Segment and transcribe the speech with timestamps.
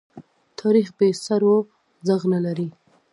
[0.59, 1.55] تاریخ بې سرو
[2.07, 2.67] ږغ نه لري.